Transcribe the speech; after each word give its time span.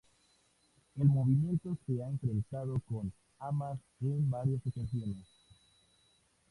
El 0.95 1.09
movimiento 1.09 1.77
se 1.85 2.01
ha 2.03 2.07
enfrentado 2.09 2.81
con 2.89 3.13
Hamás 3.39 3.77
en 3.99 4.27
varias 4.31 4.65
ocasiones. 4.65 5.27